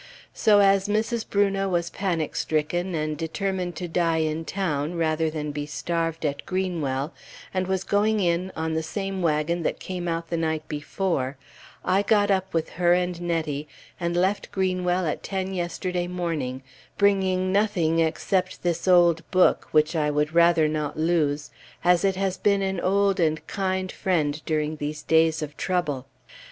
[0.33, 1.29] So as Mrs.
[1.29, 6.43] Brunot was panic stricken and determined to die in town rather than be starved at
[6.47, 7.13] Greenwell,
[7.53, 11.37] and was going in on the same wagon that came out the night before,
[11.85, 13.67] I got up with her and Nettie,
[13.99, 16.63] and left Greenwell at ten yesterday morning,
[16.97, 21.51] bringing nothing except this old book, which I would rather not lose,
[21.83, 26.07] as it has been an old and kind friend during these days of trouble.